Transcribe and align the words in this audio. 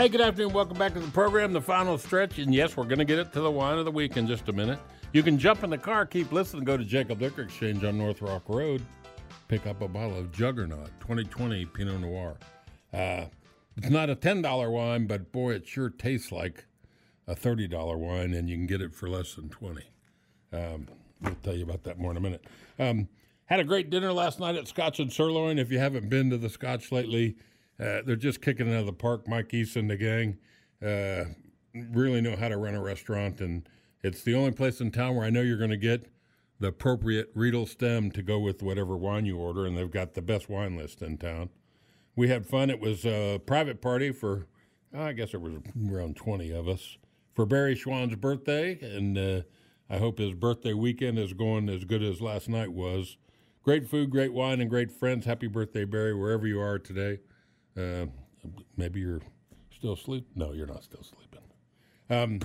Hey, 0.00 0.08
good 0.08 0.22
afternoon. 0.22 0.54
Welcome 0.54 0.78
back 0.78 0.94
to 0.94 0.98
the 0.98 1.10
program, 1.10 1.52
the 1.52 1.60
final 1.60 1.98
stretch. 1.98 2.38
And 2.38 2.54
yes, 2.54 2.74
we're 2.74 2.84
going 2.84 3.00
to 3.00 3.04
get 3.04 3.18
it 3.18 3.34
to 3.34 3.42
the 3.42 3.50
wine 3.50 3.76
of 3.76 3.84
the 3.84 3.90
week 3.90 4.16
in 4.16 4.26
just 4.26 4.48
a 4.48 4.52
minute. 4.54 4.78
You 5.12 5.22
can 5.22 5.36
jump 5.36 5.62
in 5.62 5.68
the 5.68 5.76
car, 5.76 6.06
keep 6.06 6.32
listening, 6.32 6.64
go 6.64 6.78
to 6.78 6.84
Jacob 6.86 7.20
Liquor 7.20 7.42
Exchange 7.42 7.84
on 7.84 7.98
North 7.98 8.22
Rock 8.22 8.44
Road, 8.48 8.82
pick 9.48 9.66
up 9.66 9.82
a 9.82 9.88
bottle 9.88 10.16
of 10.16 10.32
Juggernaut 10.32 10.88
2020 11.00 11.66
Pinot 11.66 12.00
Noir. 12.00 12.38
Uh, 12.94 13.26
it's 13.76 13.90
not 13.90 14.08
a 14.08 14.16
$10 14.16 14.72
wine, 14.72 15.06
but 15.06 15.32
boy, 15.32 15.52
it 15.52 15.68
sure 15.68 15.90
tastes 15.90 16.32
like 16.32 16.64
a 17.26 17.34
$30 17.34 17.98
wine, 17.98 18.32
and 18.32 18.48
you 18.48 18.56
can 18.56 18.66
get 18.66 18.80
it 18.80 18.94
for 18.94 19.06
less 19.06 19.34
than 19.34 19.50
20 19.50 19.82
um, 20.54 20.86
We'll 21.20 21.34
tell 21.42 21.54
you 21.54 21.64
about 21.64 21.82
that 21.82 21.98
more 21.98 22.12
in 22.12 22.16
a 22.16 22.20
minute. 22.20 22.46
Um, 22.78 23.06
had 23.44 23.60
a 23.60 23.64
great 23.64 23.90
dinner 23.90 24.14
last 24.14 24.40
night 24.40 24.56
at 24.56 24.66
Scotch 24.66 24.98
and 24.98 25.12
Sirloin. 25.12 25.58
If 25.58 25.70
you 25.70 25.78
haven't 25.78 26.08
been 26.08 26.30
to 26.30 26.38
the 26.38 26.48
Scotch 26.48 26.90
lately, 26.90 27.36
uh, 27.80 28.02
they're 28.04 28.16
just 28.16 28.42
kicking 28.42 28.68
it 28.68 28.74
out 28.74 28.80
of 28.80 28.86
the 28.86 28.92
park. 28.92 29.26
Mike 29.26 29.52
East 29.54 29.76
and 29.76 29.88
the 29.88 29.96
gang 29.96 30.36
uh, 30.84 31.24
really 31.92 32.20
know 32.20 32.36
how 32.36 32.48
to 32.48 32.56
run 32.56 32.74
a 32.74 32.82
restaurant, 32.82 33.40
and 33.40 33.68
it's 34.02 34.22
the 34.22 34.34
only 34.34 34.50
place 34.50 34.80
in 34.80 34.90
town 34.90 35.16
where 35.16 35.24
I 35.24 35.30
know 35.30 35.40
you're 35.40 35.56
going 35.56 35.70
to 35.70 35.76
get 35.76 36.10
the 36.58 36.68
appropriate 36.68 37.30
Riedel 37.34 37.66
stem 37.66 38.10
to 38.10 38.22
go 38.22 38.38
with 38.38 38.62
whatever 38.62 38.96
wine 38.96 39.24
you 39.24 39.38
order, 39.38 39.64
and 39.64 39.76
they've 39.76 39.90
got 39.90 40.14
the 40.14 40.22
best 40.22 40.48
wine 40.50 40.76
list 40.76 41.00
in 41.00 41.16
town. 41.16 41.48
We 42.14 42.28
had 42.28 42.46
fun. 42.46 42.68
It 42.68 42.80
was 42.80 43.06
a 43.06 43.40
private 43.46 43.80
party 43.80 44.12
for, 44.12 44.46
I 44.94 45.12
guess 45.12 45.32
it 45.32 45.40
was 45.40 45.54
around 45.90 46.16
20 46.16 46.50
of 46.50 46.68
us, 46.68 46.98
for 47.34 47.46
Barry 47.46 47.74
Schwann's 47.74 48.16
birthday, 48.16 48.78
and 48.82 49.16
uh, 49.16 49.42
I 49.88 49.96
hope 49.96 50.18
his 50.18 50.34
birthday 50.34 50.74
weekend 50.74 51.18
is 51.18 51.32
going 51.32 51.70
as 51.70 51.84
good 51.84 52.02
as 52.02 52.20
last 52.20 52.48
night 52.48 52.72
was. 52.72 53.16
Great 53.62 53.88
food, 53.88 54.10
great 54.10 54.32
wine, 54.34 54.60
and 54.60 54.68
great 54.68 54.90
friends. 54.90 55.24
Happy 55.24 55.46
birthday, 55.46 55.84
Barry, 55.84 56.14
wherever 56.14 56.46
you 56.46 56.60
are 56.60 56.78
today. 56.78 57.20
Uh, 57.80 58.06
maybe 58.76 59.00
you're 59.00 59.20
still 59.74 59.94
asleep. 59.94 60.26
No, 60.34 60.52
you're 60.52 60.66
not 60.66 60.84
still 60.84 61.02
sleeping. 61.02 61.40
Um, 62.08 62.40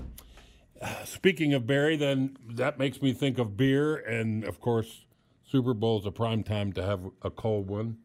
speaking 1.06 1.54
of 1.54 1.66
Barry, 1.66 1.98
then 1.98 2.38
that 2.54 2.78
makes 2.78 3.02
me 3.02 3.14
think 3.14 3.38
of 3.40 3.58
beer, 3.58 3.96
and 3.96 4.44
of 4.44 4.60
course, 4.60 5.06
Super 5.44 5.74
Bowl 5.74 6.00
is 6.00 6.06
a 6.06 6.12
prime 6.12 6.44
time 6.44 6.74
to 6.74 6.84
have 6.84 7.02
a 7.22 7.30
cold 7.30 7.68
one. 7.68 7.98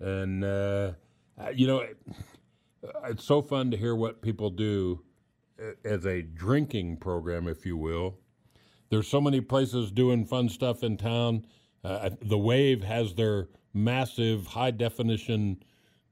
And 0.00 0.44
uh, 0.44 0.92
you 1.54 1.66
know, 1.66 1.80
it, 1.80 1.96
it's 3.04 3.24
so 3.24 3.42
fun 3.42 3.70
to 3.70 3.76
hear 3.76 3.94
what 3.94 4.22
people 4.22 4.50
do 4.50 5.02
uh, 5.60 5.72
as 5.84 6.06
a 6.06 6.22
drinking 6.22 6.98
program, 6.98 7.48
if 7.48 7.64
you 7.64 7.76
will. 7.76 8.18
There's 8.88 9.08
so 9.08 9.20
many 9.20 9.40
places 9.40 9.90
doing 9.90 10.24
fun 10.24 10.48
stuff 10.48 10.82
in 10.82 10.96
town. 10.96 11.46
Uh, 11.82 12.10
the 12.20 12.38
Wave 12.38 12.82
has 12.82 13.14
their 13.14 13.48
massive 13.72 14.46
high 14.46 14.70
definition 14.70 15.62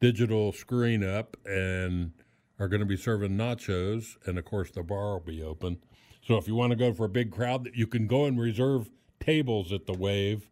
digital 0.05 0.53
screen 0.53 1.03
up 1.03 1.35
and 1.47 2.13
are 2.59 2.69
going 2.69 2.81
to 2.81 2.87
be 2.87 2.95
serving 2.95 3.39
nachos. 3.39 4.19
And 4.27 4.39
of 4.39 4.45
course, 4.45 4.71
the 4.71 4.83
bar 4.83 5.15
will 5.15 5.21
be 5.21 5.43
open. 5.43 5.79
So 6.21 6.37
if 6.37 6.47
you 6.47 6.55
want 6.55 6.73
to 6.73 6.77
go 6.77 6.93
for 6.93 7.07
a 7.07 7.09
big 7.09 7.33
crowd, 7.33 7.71
you 7.73 7.87
can 7.87 8.07
go 8.07 8.27
and 8.27 8.39
reserve 8.39 8.91
tables 9.19 9.73
at 9.73 9.87
the 9.87 9.95
Wave. 9.95 10.51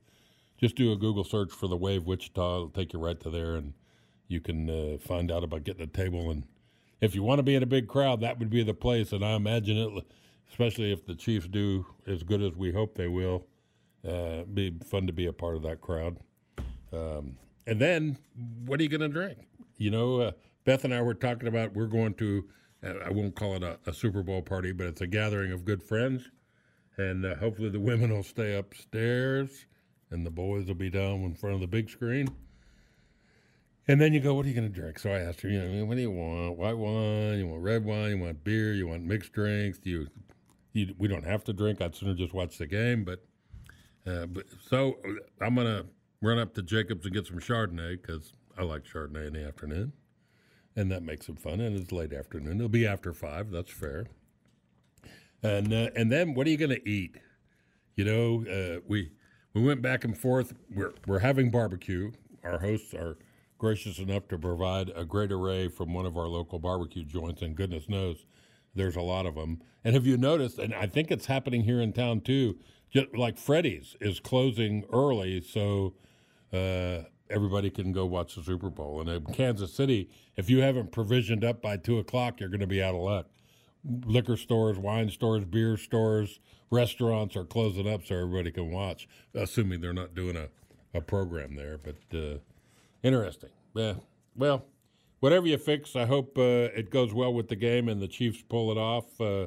Just 0.57 0.75
do 0.75 0.91
a 0.91 0.97
Google 0.97 1.23
search 1.23 1.53
for 1.53 1.69
the 1.69 1.77
Wave 1.77 2.07
Wichita. 2.07 2.57
It'll 2.57 2.71
take 2.71 2.95
you 2.95 2.99
right 2.99 3.21
to 3.21 3.29
there, 3.29 3.57
and 3.57 3.75
you 4.27 4.41
can 4.41 4.71
uh, 4.71 4.97
find 4.97 5.31
out 5.31 5.45
about 5.45 5.65
getting 5.65 5.83
a 5.83 5.87
table. 5.87 6.31
And 6.31 6.45
if 7.03 7.15
you 7.15 7.23
want 7.23 7.39
to 7.39 7.43
be 7.43 7.55
in 7.55 7.63
a 7.63 7.67
big 7.67 7.89
crowd, 7.89 8.23
that 8.23 8.39
would 8.39 8.49
be 8.49 8.63
the 8.63 8.73
place. 8.73 9.13
And 9.13 9.23
I 9.23 9.35
imagine 9.35 9.77
it, 9.77 10.05
especially 10.49 10.93
if 10.93 11.05
the 11.05 11.15
Chiefs 11.15 11.47
do 11.47 11.85
as 12.07 12.23
good 12.23 12.41
as 12.41 12.55
we 12.57 12.73
hope 12.73 12.95
they 12.95 13.09
will, 13.09 13.47
uh, 14.09 14.45
be 14.45 14.79
fun 14.83 15.07
to 15.09 15.13
be 15.13 15.27
a 15.27 15.33
part 15.35 15.57
of 15.57 15.63
that 15.65 15.83
crowd. 15.83 16.17
Um, 16.91 17.37
and 17.67 17.81
then, 17.81 18.19
what 18.65 18.81
are 18.81 18.83
you 18.83 18.89
going 18.89 19.01
to 19.01 19.09
drink? 19.09 19.39
You 19.79 19.91
know, 19.91 20.21
uh, 20.21 20.33
Beth 20.65 20.85
and 20.85 20.95
I 20.95 21.03
were 21.03 21.15
talking 21.15 21.49
about 21.49 21.75
we're 21.75 21.87
going 21.87 22.15
to, 22.15 22.45
uh, 22.85 22.95
I 23.05 23.11
won't 23.11 23.35
call 23.35 23.55
it 23.55 23.63
a, 23.63 23.79
a, 23.87 23.93
Super 23.93 24.23
Bowl 24.23 24.43
party, 24.43 24.73
but 24.73 24.87
it's 24.87 25.01
a 25.01 25.07
gathering 25.07 25.53
of 25.53 25.65
good 25.65 25.83
friends. 25.83 26.31
And 26.97 27.25
uh, 27.25 27.37
hopefully 27.37 27.71
the 27.71 27.81
women 27.81 28.13
will 28.13 28.23
stay 28.23 28.55
upstairs 28.55 29.67
and 30.11 30.27
the 30.27 30.31
boys 30.31 30.67
will 30.67 30.75
be 30.75 30.91
down 30.91 31.23
in 31.23 31.35
front 31.35 31.55
of 31.55 31.61
the 31.61 31.67
big 31.67 31.89
screen. 31.89 32.29
And 33.89 34.01
then 34.01 34.13
you 34.13 34.21
go, 34.21 34.35
what 34.35 34.47
are 34.47 34.49
you 34.49 34.55
going 34.55 34.73
to 34.73 34.81
drink? 34.81 34.99
So 34.99 35.11
I 35.11 35.19
asked 35.19 35.41
her, 35.41 35.49
you 35.49 35.61
know, 35.61 35.85
what 35.85 35.97
do 35.97 36.03
you 36.03 36.11
want? 36.11 36.57
White 36.57 36.77
wine? 36.77 37.39
You 37.39 37.49
want 37.49 37.63
red 37.63 37.85
wine? 37.85 38.11
You 38.11 38.19
want 38.19 38.45
beer? 38.45 38.73
You 38.75 38.87
want 38.87 39.03
mixed 39.03 39.33
drinks? 39.33 39.79
Do 39.79 39.91
you, 39.91 40.07
you 40.73 40.95
we 40.99 41.09
don't 41.09 41.27
have 41.27 41.43
to 41.45 41.53
drink. 41.53 41.81
I'd 41.81 41.97
sooner 41.97 42.15
just 42.15 42.35
watch 42.35 42.59
the 42.59 42.67
game. 42.67 43.05
But, 43.05 43.25
uh, 44.07 44.27
but 44.27 44.45
so 44.69 44.99
I'm 45.41 45.57
going 45.57 45.67
to 45.67 45.87
run 46.23 46.39
up 46.39 46.55
to 46.55 46.63
Jacobs 46.63 47.05
and 47.05 47.15
get 47.15 47.27
some 47.27 47.41
Chardonnay 47.41 48.01
because 48.01 48.33
I 48.57 48.63
like 48.63 48.85
Chardonnay 48.85 49.27
in 49.27 49.33
the 49.35 49.47
afternoon, 49.47 49.93
and 50.75 50.91
that 50.91 51.03
makes 51.03 51.29
it 51.29 51.39
fun. 51.39 51.61
And 51.61 51.77
it's 51.77 51.93
late 51.93 52.13
afternoon; 52.15 52.57
it'll 52.57 52.69
be 52.69 52.87
after 52.87 53.13
five. 53.13 53.51
That's 53.51 53.71
fair. 53.71 54.07
And 55.43 55.73
uh, 55.73 55.91
and 55.97 56.11
then 56.11 56.35
what 56.35 56.47
are 56.47 56.51
you 56.51 56.57
going 56.57 56.71
to 56.71 56.89
eat? 56.89 57.17
You 57.97 58.05
know, 58.05 58.45
uh, 58.51 58.81
we 58.87 59.11
we 59.53 59.63
went 59.63 59.83
back 59.83 60.05
and 60.05 60.17
forth. 60.17 60.55
We're 60.75 60.95
we're 61.07 61.19
having 61.19 61.51
barbecue. 61.51 62.13
Our 62.45 62.61
hosts 62.61 62.95
are 62.95 63.19
gracious 63.59 63.99
enough 63.99 64.27
to 64.29 64.39
provide 64.39 64.91
a 64.97 65.05
great 65.05 65.31
array 65.31 65.69
from 65.69 65.95
one 65.95 66.07
of 66.07 66.17
our 66.17 66.27
local 66.27 66.59
barbecue 66.59 67.05
joints, 67.05 67.43
and 67.43 67.57
goodness 67.57 67.89
knows 67.89 68.25
there's 68.75 68.97
a 68.97 69.03
lot 69.03 69.27
of 69.27 69.35
them. 69.35 69.63
And 69.85 69.95
have 69.95 70.07
you 70.07 70.17
noticed? 70.17 70.59
And 70.59 70.75
I 70.75 70.87
think 70.87 71.11
it's 71.11 71.27
happening 71.27 71.65
here 71.65 71.81
in 71.81 71.93
town 71.93 72.21
too. 72.21 72.59
Just 72.91 73.17
like 73.17 73.39
Freddy's 73.39 73.97
is 74.01 74.21
closing 74.21 74.85
early, 74.93 75.41
so 75.41 75.95
uh, 76.53 77.05
everybody 77.31 77.71
can 77.71 77.93
go 77.93 78.07
watch 78.07 78.35
the 78.35 78.43
Super 78.43 78.71
Bowl. 78.71 79.01
And 79.01 79.09
in 79.09 79.25
Kansas 79.35 79.73
City, 79.73 80.11
if 80.37 80.51
you 80.51 80.61
haven't 80.61 80.93
provisioned 80.93 81.45
up 81.45 81.63
by 81.63 81.77
two 81.77 81.99
o'clock, 81.99 82.41
you're 82.41 82.49
going 82.49 82.61
to 82.61 82.67
be 82.67 82.83
out 82.83 82.95
of 82.95 83.01
luck. 83.01 83.27
Liquor 83.85 84.37
stores, 84.37 84.79
wine 84.79 85.11
stores, 85.11 85.45
beer 85.45 85.77
stores, 85.77 86.39
restaurants 86.71 87.35
are 87.37 87.45
closing 87.45 87.93
up 87.93 88.05
so 88.05 88.17
everybody 88.17 88.53
can 88.53 88.71
watch, 88.71 89.09
assuming 89.35 89.81
they're 89.81 89.93
not 89.93 90.15
doing 90.15 90.37
a, 90.37 90.49
a 90.97 91.01
program 91.01 91.57
there. 91.57 91.79
But 91.79 92.17
uh, 92.17 92.39
interesting. 93.03 93.51
Yeah. 93.75 93.95
Well, 94.37 94.65
whatever 95.21 95.47
you 95.47 95.59
fix, 95.59 95.97
I 95.97 96.05
hope 96.07 96.39
uh, 96.39 96.71
it 96.77 96.91
goes 96.91 97.13
well 97.13 97.33
with 97.33 97.49
the 97.49 97.57
game 97.57 97.89
and 97.89 98.01
the 98.01 98.09
Chiefs 98.09 98.43
pull 98.43 98.71
it 98.71 98.79
off 98.79 99.21
uh, 99.21 99.47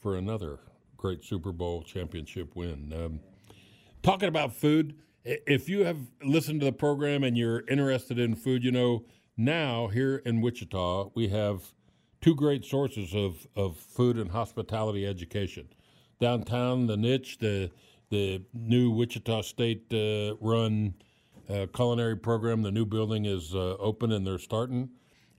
for 0.00 0.16
another 0.16 0.58
great 0.96 1.24
Super 1.24 1.52
Bowl 1.52 1.82
championship 1.82 2.54
win. 2.54 2.92
Um, 2.94 3.20
talking 4.02 4.28
about 4.28 4.54
food, 4.54 4.94
if 5.24 5.68
you 5.68 5.84
have 5.84 5.98
listened 6.22 6.60
to 6.60 6.66
the 6.66 6.72
program 6.72 7.24
and 7.24 7.36
you're 7.36 7.64
interested 7.68 8.18
in 8.18 8.34
food, 8.34 8.64
you 8.64 8.72
know, 8.72 9.04
now 9.36 9.88
here 9.88 10.16
in 10.24 10.40
Wichita, 10.40 11.10
we 11.14 11.28
have 11.28 11.72
two 12.20 12.34
great 12.34 12.64
sources 12.64 13.14
of, 13.14 13.46
of 13.56 13.76
food 13.76 14.16
and 14.16 14.30
hospitality 14.30 15.06
education. 15.06 15.68
Downtown, 16.20 16.86
the 16.86 16.96
niche, 16.96 17.38
the 17.38 17.70
the 18.10 18.42
new 18.52 18.90
Wichita 18.90 19.40
State 19.40 19.86
uh, 19.90 20.36
run 20.38 20.92
uh, 21.48 21.66
culinary 21.74 22.14
program, 22.14 22.60
the 22.60 22.70
new 22.70 22.84
building 22.84 23.24
is 23.24 23.54
uh, 23.54 23.76
open 23.78 24.12
and 24.12 24.26
they're 24.26 24.38
starting. 24.38 24.90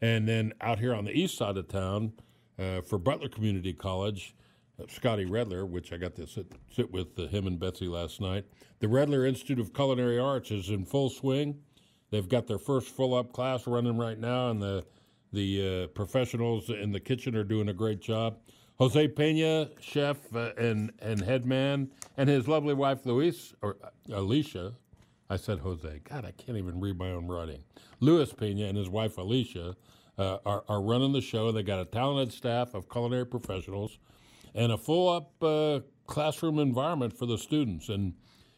And 0.02 0.28
then 0.28 0.54
out 0.60 0.80
here 0.80 0.96
on 0.96 1.06
the 1.06 1.12
east 1.12 1.38
side 1.38 1.56
of 1.56 1.68
town, 1.68 2.14
uh, 2.58 2.82
for 2.82 2.98
Butler 2.98 3.30
Community 3.30 3.74
College, 3.74 4.36
Scotty 4.90 5.26
Redler, 5.26 5.68
which 5.68 5.94
I 5.94 5.98
got 5.98 6.16
to 6.16 6.28
sit, 6.28 6.52
sit 6.72 6.92
with 6.92 7.18
uh, 7.18 7.28
him 7.28 7.48
and 7.48 7.60
Betsy 7.60 7.88
last 7.88 8.20
night. 8.20 8.46
The 8.80 8.88
Redler 8.88 9.28
Institute 9.28 9.60
of 9.60 9.74
Culinary 9.74 10.20
Arts 10.20 10.52
is 10.52 10.70
in 10.70 10.86
full 10.86 11.10
swing. 11.10 11.60
They've 12.10 12.28
got 12.28 12.48
their 12.48 12.58
first 12.58 12.90
full 12.90 13.14
up 13.14 13.34
class 13.34 13.66
running 13.68 13.98
right 13.98 14.20
now, 14.20 14.50
and 14.50 14.62
the 14.62 14.86
the 15.32 15.86
uh, 15.86 15.88
professionals 15.88 16.70
in 16.70 16.92
the 16.92 17.00
kitchen 17.00 17.36
are 17.36 17.44
doing 17.44 17.70
a 17.70 17.74
great 17.74 18.00
job. 18.02 18.38
Jose 18.78 19.08
Pena, 19.10 19.70
chef 19.80 20.18
uh, 20.36 20.52
and 20.58 20.92
and 21.00 21.22
head 21.22 21.46
man, 21.46 21.90
and 22.18 22.30
his 22.30 22.48
lovely 22.48 22.74
wife 22.74 23.06
Luis 23.06 23.54
or 23.62 23.78
uh, 23.84 23.90
Alicia. 24.16 24.74
I 25.30 25.38
said 25.38 25.60
Jose. 25.60 26.02
God, 26.04 26.26
I 26.26 26.32
can't 26.32 26.58
even 26.58 26.80
read 26.80 26.98
my 26.98 27.12
own 27.12 27.28
writing. 27.28 27.64
Luis 28.00 28.34
Pena 28.34 28.66
and 28.66 28.78
his 28.78 28.90
wife 28.90 29.18
Alicia 29.18 29.76
uh, 30.18 30.38
are, 30.46 30.64
are 30.68 30.82
running 30.82 31.14
the 31.14 31.22
show. 31.22 31.52
They 31.52 31.64
got 31.64 31.80
a 31.80 31.86
talented 31.86 32.34
staff 32.34 32.76
of 32.76 32.90
culinary 32.90 33.26
professionals 33.26 33.98
and 34.56 34.72
a 34.72 34.78
full 34.78 35.10
up 35.10 35.44
uh, 35.44 35.80
classroom 36.08 36.60
environment 36.60 37.18
for 37.18 37.26
the 37.26 37.38
students. 37.38 37.90
And 37.90 38.14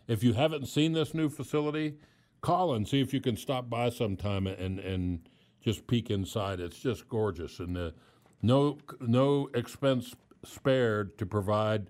if 0.08 0.24
you 0.24 0.34
haven't 0.34 0.68
seen 0.68 0.94
this 0.94 1.14
new 1.14 1.30
facility, 1.30 1.96
call 2.42 2.76
and 2.76 2.88
see 2.88 3.02
if 3.02 3.14
you 3.14 3.22
can 3.22 3.36
stop 3.36 3.70
by 3.70 3.90
sometime 3.90 4.48
and 4.48 4.80
and 4.80 5.28
just 5.62 5.88
peek 5.88 6.12
inside. 6.12 6.60
It's 6.60 6.78
just 6.78 7.10
gorgeous, 7.10 7.60
and 7.60 7.76
uh, 7.78 7.92
no 8.42 8.78
no 9.00 9.50
expense 9.56 10.14
spared 10.44 11.18
to 11.18 11.26
provide 11.26 11.88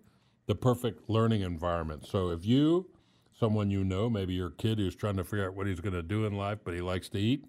the 0.48 0.56
perfect 0.56 1.10
learning 1.10 1.42
environment. 1.42 2.06
So 2.06 2.30
if 2.30 2.46
you, 2.46 2.90
someone 3.38 3.70
you 3.70 3.84
know, 3.84 4.10
maybe 4.10 4.34
your 4.34 4.52
kid 4.52 4.78
who's 4.78 4.96
trying 4.96 5.18
to 5.18 5.24
figure 5.24 5.46
out 5.48 5.56
what 5.56 5.68
he's 5.68 5.82
going 5.82 5.94
to 5.94 6.04
do 6.04 6.26
in 6.26 6.34
life, 6.34 6.60
but 6.64 6.74
he 6.74 6.82
likes 6.82 7.10
to 7.10 7.18
eat, 7.18 7.46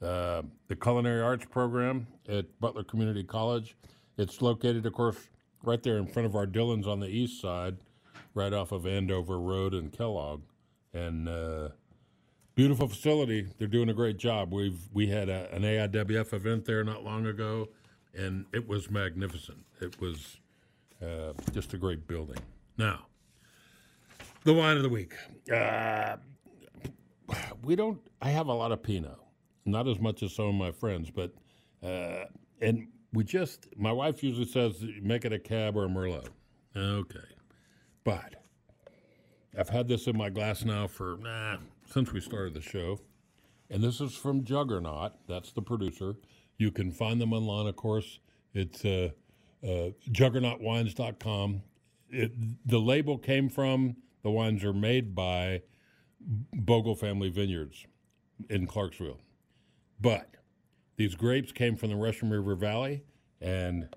uh, 0.00 0.42
the 0.68 0.76
culinary 0.76 1.20
arts 1.20 1.44
program 1.44 2.06
at 2.28 2.58
Butler 2.60 2.84
Community 2.84 3.24
College. 3.24 3.76
It's 4.16 4.40
located, 4.40 4.86
of 4.86 4.92
course, 4.92 5.28
right 5.62 5.82
there 5.82 5.98
in 5.98 6.06
front 6.06 6.26
of 6.26 6.34
our 6.34 6.46
Dillons 6.46 6.86
on 6.86 7.00
the 7.00 7.08
east 7.08 7.40
side, 7.40 7.78
right 8.34 8.52
off 8.52 8.72
of 8.72 8.86
Andover 8.86 9.38
Road 9.38 9.74
and 9.74 9.92
Kellogg, 9.92 10.42
and 10.92 11.28
uh, 11.28 11.68
beautiful 12.54 12.88
facility. 12.88 13.46
They're 13.58 13.68
doing 13.68 13.88
a 13.88 13.94
great 13.94 14.16
job. 14.16 14.52
We've 14.52 14.80
we 14.92 15.08
had 15.08 15.28
a, 15.28 15.52
an 15.54 15.62
AIWF 15.62 16.32
event 16.32 16.64
there 16.64 16.84
not 16.84 17.04
long 17.04 17.26
ago, 17.26 17.68
and 18.14 18.46
it 18.52 18.68
was 18.68 18.90
magnificent. 18.90 19.64
It 19.80 20.00
was 20.00 20.38
uh, 21.02 21.32
just 21.52 21.74
a 21.74 21.78
great 21.78 22.06
building. 22.06 22.38
Now, 22.76 23.06
the 24.44 24.54
wine 24.54 24.76
of 24.76 24.82
the 24.82 24.88
week. 24.88 25.14
Uh, 25.52 26.16
we 27.62 27.76
don't. 27.76 28.00
I 28.20 28.30
have 28.30 28.48
a 28.48 28.52
lot 28.52 28.72
of 28.72 28.82
Pinot, 28.82 29.18
not 29.64 29.86
as 29.86 29.98
much 29.98 30.22
as 30.22 30.34
some 30.34 30.46
of 30.46 30.54
my 30.54 30.72
friends, 30.72 31.10
but 31.10 31.32
uh, 31.82 32.24
and 32.60 32.88
we 33.12 33.24
just. 33.24 33.68
My 33.76 33.92
wife 33.92 34.22
usually 34.22 34.46
says 34.46 34.84
make 35.02 35.24
it 35.24 35.32
a 35.32 35.38
cab 35.38 35.76
or 35.76 35.84
a 35.84 35.88
merlot. 35.88 36.28
Okay, 36.76 37.18
but 38.04 38.36
I've 39.58 39.68
had 39.68 39.88
this 39.88 40.06
in 40.06 40.16
my 40.16 40.30
glass 40.30 40.64
now 40.64 40.86
for 40.86 41.16
nah, 41.20 41.56
since 41.92 42.12
we 42.12 42.20
started 42.20 42.54
the 42.54 42.60
show, 42.60 43.00
and 43.68 43.82
this 43.82 44.00
is 44.00 44.14
from 44.14 44.44
Juggernaut. 44.44 45.12
That's 45.28 45.52
the 45.52 45.62
producer. 45.62 46.14
You 46.58 46.70
can 46.70 46.92
find 46.92 47.20
them 47.20 47.32
online, 47.32 47.66
of 47.66 47.76
course. 47.76 48.20
It's 48.54 48.84
uh, 48.84 49.10
uh, 49.64 49.90
juggernautwines.com. 50.10 51.62
It, 52.10 52.32
the 52.66 52.78
label 52.78 53.18
came 53.18 53.48
from 53.48 53.96
the 54.22 54.30
wines 54.30 54.64
are 54.64 54.72
made 54.72 55.14
by 55.14 55.62
Bogle 56.20 56.94
Family 56.94 57.30
Vineyards 57.30 57.86
in 58.48 58.66
Clarksville. 58.66 59.20
But 60.00 60.34
these 61.00 61.14
grapes 61.14 61.50
came 61.50 61.76
from 61.76 61.88
the 61.88 61.96
Russian 61.96 62.28
River 62.28 62.54
Valley, 62.54 63.02
and 63.40 63.88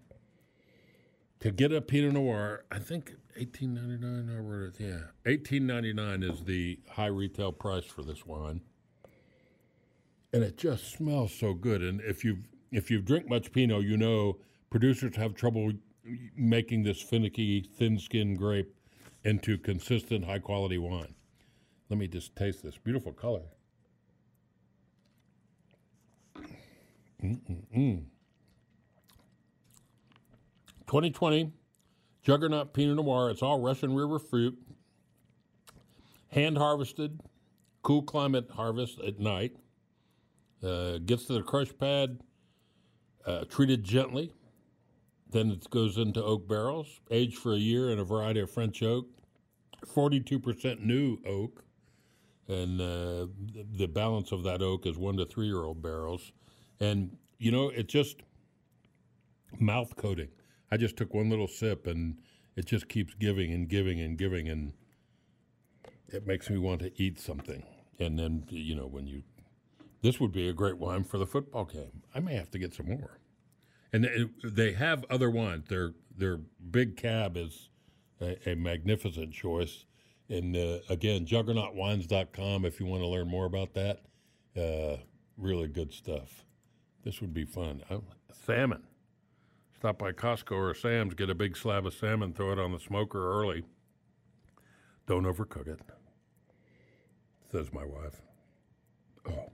to 1.42 1.52
get 1.52 1.74
a 1.74 1.82
Pinot 1.82 2.14
Noir, 2.14 2.64
I 2.72 2.80
think 2.80 3.16
eighteen 3.36 3.74
ninety 3.74 3.98
nine. 3.98 4.34
I 4.34 4.40
wrote 4.40 4.70
it. 4.70 4.76
Yeah, 4.80 5.02
eighteen 5.26 5.68
ninety 5.68 5.92
nine 5.92 6.24
is 6.24 6.46
the 6.46 6.80
high 6.90 7.08
retail 7.08 7.52
price 7.52 7.84
for 7.84 8.04
this 8.04 8.26
wine, 8.26 8.62
and 10.32 10.46
it 10.46 10.56
just 10.56 10.94
smells 10.94 11.34
so 11.34 11.54
good. 11.54 11.82
And 11.82 12.00
if 12.00 12.24
you've 12.24 12.48
if 12.72 12.90
you've 12.90 13.04
drink 13.04 13.28
much 13.28 13.52
Pinot, 13.52 13.84
you 13.84 13.98
know 13.98 14.38
producers 14.70 15.18
have 15.18 15.36
trouble 15.36 15.74
making 16.38 16.84
this 16.84 17.02
finicky, 17.02 17.70
thin-skinned 17.78 18.38
grape 18.38 18.74
into 19.26 19.58
consistent, 19.58 20.24
high-quality 20.24 20.78
wine. 20.78 21.16
Let 21.90 22.00
me 22.00 22.08
just 22.08 22.34
taste 22.38 22.64
this 22.64 22.78
beautiful 22.78 23.12
color. 23.12 23.44
Mm-mm-mm. 27.24 28.04
2020 30.88 31.52
Juggernaut 32.22 32.74
Pinot 32.74 32.98
Noir. 32.98 33.30
It's 33.30 33.42
all 33.42 33.60
Russian 33.60 33.96
River 33.96 34.20
fruit, 34.20 34.58
hand 36.30 36.58
harvested, 36.58 37.22
cool 37.82 38.04
climate 38.04 38.50
harvest 38.52 39.00
at 39.00 39.20
night. 39.20 39.56
Uh, 40.62 40.98
gets 41.00 41.26
to 41.26 41.34
the 41.34 41.42
crush 41.42 41.72
pad, 41.78 42.20
uh, 43.26 43.44
treated 43.46 43.84
gently. 43.84 44.34
Then 45.30 45.50
it 45.50 45.70
goes 45.70 45.98
into 45.98 46.24
oak 46.24 46.48
barrels, 46.48 47.02
aged 47.10 47.38
for 47.38 47.54
a 47.54 47.58
year 47.58 47.90
in 47.90 48.00
a 48.00 48.04
variety 48.04 48.40
of 48.40 48.52
French 48.52 48.82
oak. 48.84 49.08
42% 49.86 50.80
new 50.80 51.18
oak, 51.26 51.64
and 52.48 52.80
uh, 52.80 53.28
the 53.76 53.88
balance 53.88 54.32
of 54.32 54.44
that 54.44 54.62
oak 54.62 54.86
is 54.86 54.98
one 54.98 55.18
to 55.18 55.26
three 55.26 55.48
year 55.48 55.64
old 55.64 55.82
barrels. 55.82 56.32
And, 56.84 57.18
you 57.38 57.52
know, 57.52 57.70
it 57.70 57.88
just 57.88 58.18
mouth 59.60 59.96
coating. 59.96 60.30
I 60.72 60.78
just 60.78 60.98
took 60.98 61.14
one 61.14 61.30
little 61.30 61.48
sip 61.48 61.88
and 61.88 62.18
it 62.56 62.66
just 62.66 62.90
keeps 62.90 63.14
giving 63.14 63.54
and 63.54 63.70
giving 63.70 64.02
and 64.02 64.18
giving 64.18 64.50
and 64.50 64.74
it 66.10 66.28
makes 66.28 66.50
me 66.50 66.58
want 66.58 66.82
to 66.82 66.92
eat 67.02 67.20
something. 67.20 67.64
And 68.00 68.20
then, 68.20 68.46
you 68.50 68.76
know, 68.76 68.88
when 68.88 69.08
you 69.08 69.24
this 70.02 70.20
would 70.20 70.34
be 70.34 70.50
a 70.50 70.54
great 70.54 70.78
wine 70.78 71.06
for 71.06 71.18
the 71.18 71.26
football 71.26 71.64
game. 71.64 72.04
I 72.14 72.20
may 72.20 72.36
have 72.36 72.52
to 72.52 72.60
get 72.60 72.74
some 72.74 72.90
more. 72.90 73.20
And 73.94 74.30
they 74.44 74.74
have 74.74 75.06
other 75.10 75.30
wines. 75.30 75.70
Their 75.70 75.94
their 76.16 76.38
big 76.38 76.98
cab 76.98 77.38
is 77.38 77.70
a, 78.20 78.38
a 78.50 78.56
magnificent 78.56 79.34
choice. 79.34 79.86
And 80.30 80.56
uh, 80.58 80.80
again, 80.90 81.26
juggernautwines.com 81.26 82.66
if 82.66 82.80
you 82.80 82.86
want 82.86 83.04
to 83.04 83.08
learn 83.08 83.30
more 83.30 83.46
about 83.46 83.74
that. 83.76 84.02
Uh, 84.58 84.98
really 85.38 85.68
good 85.68 85.94
stuff. 85.94 86.44
This 87.04 87.20
would 87.22 87.34
be 87.34 87.46
fun. 87.46 87.84
Oh, 87.92 88.04
salmon. 88.46 88.84
Stop 89.76 89.98
by 89.98 90.14
Costco 90.14 90.54
or 90.54 90.74
Sam's, 90.74 91.14
get 91.14 91.30
a 91.30 91.36
big 91.36 91.58
slab 91.58 91.86
of 91.86 91.94
salmon, 91.94 92.34
throw 92.34 92.54
it 92.54 92.60
on 92.60 92.72
the 92.72 92.80
smoker 92.80 93.30
early. 93.42 93.66
Don't 95.08 95.26
overcook 95.26 95.68
it, 95.68 95.82
says 97.52 97.74
my 97.74 97.84
wife. 97.84 98.22
Oh. 99.30 99.52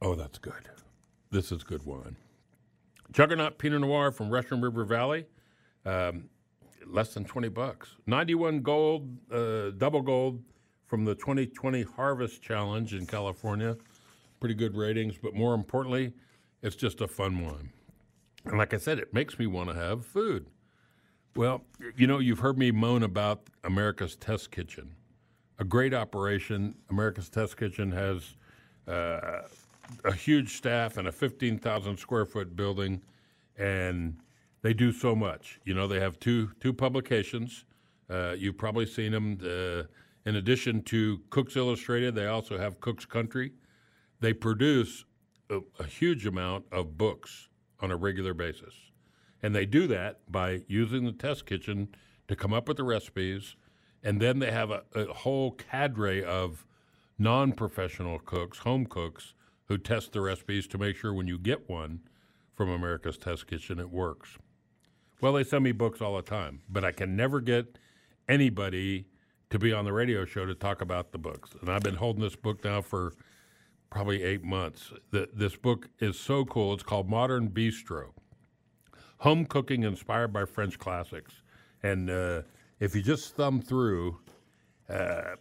Oh, 0.00 0.14
that's 0.14 0.38
good. 0.38 0.68
This 1.32 1.50
is 1.50 1.64
good 1.64 1.84
wine. 1.84 2.14
Juggernaut 3.10 3.58
Pinot 3.58 3.80
Noir 3.80 4.12
from 4.12 4.30
Russian 4.30 4.60
River 4.60 4.84
Valley, 4.84 5.26
um, 5.84 6.28
less 6.86 7.14
than 7.14 7.24
20 7.24 7.48
bucks. 7.48 7.96
91 8.06 8.60
gold, 8.60 9.08
uh, 9.32 9.70
double 9.70 10.02
gold 10.02 10.42
from 10.86 11.04
the 11.04 11.16
2020 11.16 11.82
Harvest 11.82 12.42
Challenge 12.42 12.94
in 12.94 13.06
California. 13.06 13.76
Pretty 14.40 14.54
good 14.54 14.76
ratings, 14.76 15.16
but 15.20 15.34
more 15.34 15.54
importantly, 15.54 16.12
it's 16.62 16.76
just 16.76 17.00
a 17.00 17.08
fun 17.08 17.44
one. 17.44 17.70
And 18.44 18.58
like 18.58 18.74
I 18.74 18.78
said, 18.78 18.98
it 18.98 19.12
makes 19.12 19.38
me 19.38 19.46
want 19.46 19.70
to 19.70 19.74
have 19.74 20.04
food. 20.04 20.46
Well, 21.34 21.64
you 21.96 22.06
know, 22.06 22.18
you've 22.18 22.38
heard 22.38 22.56
me 22.56 22.70
moan 22.70 23.02
about 23.02 23.42
America's 23.64 24.16
Test 24.16 24.50
Kitchen. 24.50 24.94
A 25.58 25.64
great 25.64 25.92
operation. 25.92 26.74
America's 26.90 27.28
Test 27.28 27.56
Kitchen 27.56 27.92
has 27.92 28.36
uh, 28.88 29.42
a 30.04 30.12
huge 30.12 30.56
staff 30.56 30.96
and 30.96 31.08
a 31.08 31.12
15,000 31.12 31.96
square 31.98 32.24
foot 32.24 32.56
building, 32.56 33.02
and 33.58 34.16
they 34.62 34.72
do 34.72 34.92
so 34.92 35.14
much. 35.14 35.60
You 35.64 35.74
know, 35.74 35.86
they 35.86 36.00
have 36.00 36.18
two 36.18 36.50
two 36.60 36.72
publications. 36.72 37.64
Uh, 38.08 38.34
you've 38.36 38.58
probably 38.58 38.86
seen 38.86 39.12
them. 39.12 39.38
Uh, 39.42 39.84
in 40.24 40.36
addition 40.36 40.82
to 40.82 41.20
Cooks 41.30 41.56
Illustrated, 41.56 42.14
they 42.14 42.26
also 42.26 42.58
have 42.58 42.80
Cooks 42.80 43.04
Country. 43.04 43.52
They 44.20 44.32
produce 44.32 45.04
a, 45.50 45.60
a 45.78 45.84
huge 45.84 46.26
amount 46.26 46.66
of 46.72 46.96
books 46.96 47.48
on 47.80 47.90
a 47.90 47.96
regular 47.96 48.34
basis. 48.34 48.74
And 49.42 49.54
they 49.54 49.66
do 49.66 49.86
that 49.88 50.20
by 50.30 50.62
using 50.66 51.04
the 51.04 51.12
test 51.12 51.46
kitchen 51.46 51.88
to 52.28 52.36
come 52.36 52.52
up 52.52 52.68
with 52.68 52.78
the 52.78 52.84
recipes. 52.84 53.56
And 54.02 54.20
then 54.20 54.38
they 54.38 54.50
have 54.50 54.70
a, 54.70 54.82
a 54.94 55.12
whole 55.12 55.52
cadre 55.52 56.24
of 56.24 56.66
non 57.18 57.52
professional 57.52 58.18
cooks, 58.18 58.58
home 58.58 58.86
cooks, 58.86 59.34
who 59.66 59.78
test 59.78 60.12
the 60.12 60.20
recipes 60.20 60.66
to 60.68 60.78
make 60.78 60.96
sure 60.96 61.12
when 61.12 61.26
you 61.26 61.38
get 61.38 61.68
one 61.68 62.00
from 62.54 62.70
America's 62.70 63.18
Test 63.18 63.46
Kitchen, 63.46 63.78
it 63.78 63.90
works. 63.90 64.38
Well, 65.20 65.32
they 65.32 65.44
send 65.44 65.64
me 65.64 65.72
books 65.72 66.00
all 66.00 66.16
the 66.16 66.22
time, 66.22 66.62
but 66.68 66.84
I 66.84 66.92
can 66.92 67.16
never 67.16 67.40
get 67.40 67.78
anybody 68.28 69.06
to 69.50 69.58
be 69.58 69.72
on 69.72 69.84
the 69.84 69.92
radio 69.92 70.24
show 70.24 70.46
to 70.46 70.54
talk 70.54 70.80
about 70.80 71.12
the 71.12 71.18
books. 71.18 71.50
And 71.60 71.70
I've 71.70 71.82
been 71.82 71.96
holding 71.96 72.22
this 72.22 72.36
book 72.36 72.64
now 72.64 72.80
for 72.80 73.12
probably 73.96 74.22
eight 74.22 74.44
months. 74.44 74.92
The, 75.10 75.26
this 75.32 75.56
book 75.56 75.88
is 76.00 76.20
so 76.20 76.44
cool. 76.44 76.74
It's 76.74 76.82
called 76.82 77.08
Modern 77.08 77.48
Bistro 77.48 78.10
Home 79.20 79.46
Cooking 79.46 79.84
Inspired 79.84 80.34
by 80.34 80.44
French 80.44 80.78
Classics. 80.78 81.40
And 81.82 82.10
uh, 82.10 82.42
if 82.78 82.94
you 82.94 83.00
just 83.00 83.34
thumb 83.36 83.58
through, 83.58 84.18
uh, 84.90 85.36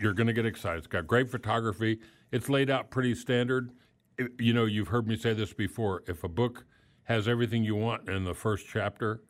you're 0.00 0.14
going 0.14 0.26
to 0.26 0.32
get 0.32 0.46
excited. 0.46 0.78
It's 0.78 0.88
got 0.88 1.06
great 1.06 1.30
photography. 1.30 2.00
It's 2.32 2.48
laid 2.48 2.70
out 2.70 2.90
pretty 2.90 3.14
standard. 3.14 3.70
It, 4.18 4.32
you 4.40 4.52
know, 4.52 4.64
you've 4.64 4.88
heard 4.88 5.06
me 5.06 5.16
say 5.16 5.32
this 5.32 5.52
before. 5.52 6.02
If 6.08 6.24
a 6.24 6.28
book 6.28 6.64
has 7.04 7.28
everything 7.28 7.62
you 7.62 7.76
want 7.76 8.08
in 8.08 8.24
the 8.24 8.34
first 8.34 8.66
chapter, 8.66 9.22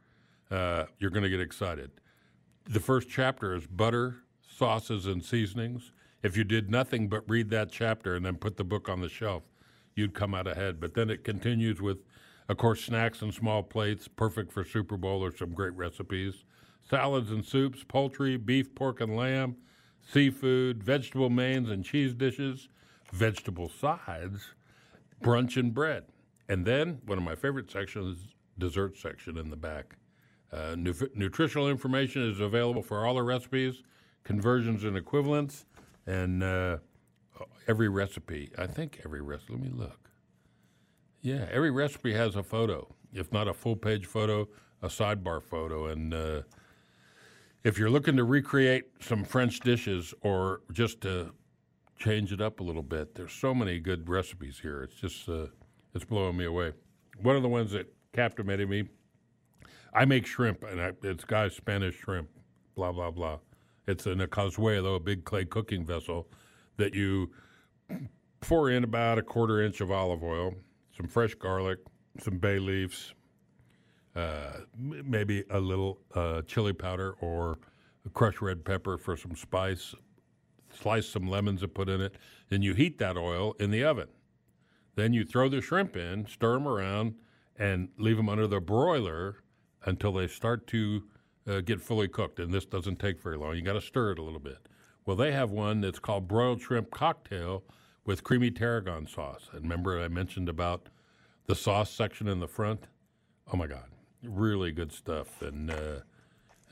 uh, 0.51 0.85
you're 0.99 1.11
going 1.11 1.25
to 1.25 1.29
get 1.29 1.41
excited. 1.41 1.91
The 2.71 2.81
first 2.81 3.11
chapter 3.11 3.55
is 3.55 3.67
butter, 3.67 4.17
sauces, 4.57 5.05
and 5.05 5.23
seasonings. 5.23 5.93
If 6.25 6.39
you 6.39 6.45
did 6.45 6.71
nothing 6.71 7.09
but 7.09 7.29
read 7.29 7.51
that 7.51 7.71
chapter 7.71 8.15
and 8.17 8.25
then 8.25 8.37
put 8.37 8.57
the 8.57 8.65
book 8.65 8.89
on 8.89 9.03
the 9.03 9.11
shelf, 9.11 9.43
you'd 9.95 10.15
come 10.15 10.35
out 10.35 10.47
ahead. 10.47 10.81
But 10.81 10.95
then 10.95 11.11
it 11.11 11.23
continues 11.23 11.83
with, 11.83 11.99
of 12.49 12.57
course, 12.57 12.83
snacks 12.83 13.21
and 13.21 13.33
small 13.33 13.63
plates, 13.63 14.09
perfect 14.09 14.51
for 14.51 14.65
Super 14.65 14.97
Bowl 14.97 15.23
or 15.23 15.37
some 15.37 15.53
great 15.53 15.75
recipes, 15.75 16.45
salads 16.89 17.31
and 17.31 17.45
soups, 17.45 17.85
poultry, 17.87 18.39
beef, 18.39 18.75
pork, 18.75 19.03
and 19.03 19.15
lamb, 19.15 19.57
seafood, 20.01 20.83
vegetable 20.83 21.29
mains 21.29 21.69
and 21.69 21.85
cheese 21.85 22.15
dishes, 22.15 22.71
vegetable 23.13 23.69
sides, 23.69 24.55
brunch 25.23 25.59
and 25.59 25.75
bread. 25.75 26.05
And 26.49 26.65
then 26.65 27.03
one 27.05 27.19
of 27.19 27.25
my 27.25 27.35
favorite 27.35 27.71
sections, 27.71 28.17
is 28.17 28.25
dessert 28.59 28.97
section 28.97 29.37
in 29.37 29.51
the 29.51 29.57
back. 29.57 29.97
Uh, 30.51 30.75
nu- 30.75 30.95
nutritional 31.15 31.69
information 31.69 32.23
is 32.31 32.41
available 32.41 32.83
for 32.83 33.05
all 33.05 33.15
the 33.15 33.23
recipes, 33.23 33.83
conversions 34.23 34.85
and 34.85 34.97
equivalents, 34.97 35.67
and 36.07 36.43
uh, 36.43 36.79
every 37.69 37.89
recipe. 37.89 38.51
I 38.59 38.67
think 38.67 39.01
every 39.05 39.21
recipe. 39.21 39.55
Let 39.55 39.63
me 39.63 39.71
look. 39.71 40.11
Yeah, 41.23 41.47
every 41.51 41.71
recipe 41.71 42.13
has 42.15 42.37
a 42.37 42.43
photo. 42.43 42.95
If 43.13 43.33
not 43.33 43.49
a 43.49 43.55
full 43.55 43.77
page 43.77 44.07
photo, 44.07 44.49
a 44.83 44.89
sidebar 44.89 45.43
photo. 45.43 45.87
And 45.87 46.13
uh, 46.13 46.43
if 47.63 47.79
you're 47.79 47.91
looking 47.91 48.17
to 48.17 48.25
recreate 48.25 48.85
some 49.01 49.25
French 49.25 49.61
dishes 49.61 50.13
or 50.23 50.61
just 50.73 51.01
to 51.03 51.33
change 51.99 52.33
it 52.33 52.41
up 52.41 52.61
a 52.61 52.63
little 52.63 52.83
bit, 52.83 53.15
there's 53.15 53.33
so 53.33 53.55
many 53.55 53.79
good 53.79 54.09
recipes 54.09 54.59
here. 54.61 54.83
It's 54.83 54.97
just 54.97 55.29
uh, 55.29 55.47
it's 55.95 56.05
blowing 56.05 56.37
me 56.37 56.45
away. 56.45 56.73
One 57.23 57.37
of 57.37 57.43
the 57.43 57.49
ones 57.49 57.73
that 57.73 57.93
captivated 58.13 58.69
me. 58.69 58.85
I 59.93 60.05
make 60.07 60.27
shrimp, 60.27 60.65
and 60.65 60.81
I, 60.81 60.93
it's 61.05 61.25
guy's 61.25 61.55
Spanish 61.55 61.95
shrimp. 61.95 62.29
Blah 62.75 62.93
blah 62.93 63.11
blah. 63.11 63.39
It's 63.87 64.07
in 64.07 64.21
a 64.21 64.27
cazuela, 64.27 64.97
a 64.97 65.01
big 65.01 65.25
clay 65.25 65.45
cooking 65.45 65.85
vessel, 65.85 66.29
that 66.77 66.95
you 66.95 67.31
pour 68.41 68.71
in 68.71 68.85
about 68.85 69.19
a 69.19 69.23
quarter 69.23 69.63
inch 69.63 69.81
of 69.81 69.91
olive 69.91 70.23
oil, 70.23 70.55
some 70.97 71.07
fresh 71.07 71.35
garlic, 71.35 71.79
some 72.21 72.39
bay 72.39 72.59
leaves, 72.59 73.15
uh, 74.17 74.61
maybe 74.77 75.45
a 75.51 75.61
little 75.61 75.99
uh, 76.15 76.43
chili 76.43 76.73
powder 76.73 77.15
or 77.21 77.59
a 78.07 78.11
crushed 78.11 78.41
red 78.41 78.65
pepper 78.65 78.97
for 78.97 79.17
some 79.17 79.35
spice. 79.35 79.95
Slice 80.71 81.09
some 81.09 81.29
lemons 81.29 81.63
and 81.63 81.73
put 81.73 81.89
in 81.89 82.01
it. 82.01 82.17
Then 82.49 82.63
you 82.63 82.75
heat 82.75 82.99
that 82.99 83.17
oil 83.17 83.55
in 83.61 83.71
the 83.71 83.85
oven. 83.85 84.09
Then 84.97 85.13
you 85.13 85.25
throw 85.25 85.49
the 85.49 85.61
shrimp 85.61 85.97
in, 85.97 86.27
stir 86.27 86.55
them 86.55 86.67
around, 86.67 87.15
and 87.57 87.89
leave 87.99 88.17
them 88.17 88.29
under 88.29 88.47
the 88.47 88.61
broiler 88.61 89.43
until 89.85 90.13
they 90.13 90.27
start 90.27 90.67
to 90.69 91.05
uh, 91.47 91.61
get 91.61 91.81
fully 91.81 92.09
cooked. 92.09 92.39
And 92.39 92.53
this 92.53 92.65
doesn't 92.65 92.99
take 92.99 93.23
very 93.23 93.37
long. 93.37 93.57
You 93.57 93.63
got 93.63 93.75
to 93.75 93.81
stir 93.81 94.13
it 94.13 94.19
a 94.19 94.23
little 94.23 94.41
bit. 94.41 94.69
Well, 95.07 95.17
they 95.17 95.33
have 95.33 95.51
one 95.51 95.81
that's 95.81 95.99
called 95.99 96.29
broiled 96.29 96.61
shrimp 96.61 96.91
cocktail 96.91 97.63
with 98.05 98.25
creamy 98.25 98.51
tarragon 98.51 99.07
sauce. 99.07 99.49
And 99.53 99.63
remember, 99.63 100.01
I 100.03 100.09
mentioned 100.09 100.49
about 100.49 100.89
the 101.47 101.55
sauce 101.55 101.91
section 101.91 102.29
in 102.29 102.41
the 102.41 102.49
front. 102.49 102.87
Oh 103.53 103.57
my 103.57 103.67
God, 103.67 103.85
really 104.23 104.73
good 104.73 104.93
stuff. 104.93 105.43
And 105.43 105.71
uh, 105.71 106.01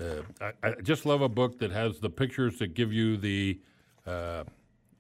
uh, 0.01 0.23
I, 0.41 0.53
I, 0.63 0.75
just 0.83 1.05
love 1.05 1.21
a 1.21 1.29
book 1.29 1.59
that 1.59 1.71
has 1.71 2.01
the 2.01 2.09
pictures 2.11 2.59
that 2.59 2.75
give 2.75 2.93
you 2.93 3.17
the 3.17 3.61
uh, 4.07 4.45